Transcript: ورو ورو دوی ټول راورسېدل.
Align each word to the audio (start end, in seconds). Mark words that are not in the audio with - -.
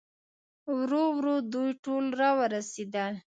ورو 0.77 1.03
ورو 1.17 1.35
دوی 1.53 1.69
ټول 1.83 2.05
راورسېدل. 2.19 3.13